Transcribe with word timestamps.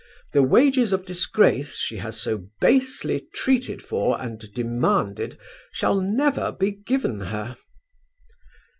The 0.33 0.41
wages 0.41 0.93
of 0.93 1.05
disgrace 1.05 1.77
she 1.77 1.97
has 1.97 2.19
so 2.19 2.47
basely 2.59 3.27
treated 3.35 3.83
for 3.83 4.19
and 4.19 4.39
demanded 4.51 5.37
shall 5.73 6.01
never 6.01 6.51
be 6.51 6.71
given 6.71 7.19
her. 7.19 7.55